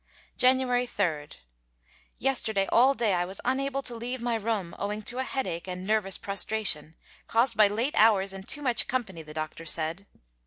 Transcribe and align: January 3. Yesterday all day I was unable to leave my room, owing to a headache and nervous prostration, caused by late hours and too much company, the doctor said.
January 0.35 0.87
3. 0.87 1.27
Yesterday 2.17 2.65
all 2.71 2.95
day 2.95 3.13
I 3.13 3.23
was 3.23 3.39
unable 3.45 3.83
to 3.83 3.93
leave 3.95 4.19
my 4.19 4.33
room, 4.33 4.73
owing 4.79 5.03
to 5.03 5.19
a 5.19 5.23
headache 5.23 5.67
and 5.67 5.85
nervous 5.85 6.17
prostration, 6.17 6.95
caused 7.27 7.55
by 7.55 7.67
late 7.67 7.93
hours 7.95 8.33
and 8.33 8.47
too 8.47 8.63
much 8.63 8.87
company, 8.87 9.21
the 9.21 9.35
doctor 9.35 9.63
said. 9.63 10.07